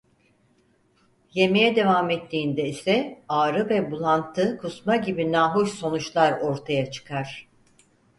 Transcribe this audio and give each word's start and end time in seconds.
Yemeye 1.33 1.75
devam 1.75 2.09
ettiğinde 2.09 2.69
ise 2.69 3.21
ağrı 3.29 3.69
ve 3.69 3.91
bulantı-kusma 3.91 4.95
gibi 4.95 5.31
nahoş 5.31 5.69
sonuçlar 5.73 6.41
ortaya 6.41 6.91
çıkar. 6.91 7.47